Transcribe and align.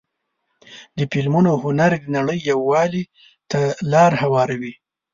د 0.97 0.99
فلمونو 1.11 1.51
هنر 1.63 1.91
د 2.01 2.05
نړۍ 2.17 2.39
یووالي 2.51 3.03
ته 3.51 3.61
لاره 3.91 4.17
هواروي. 4.25 4.73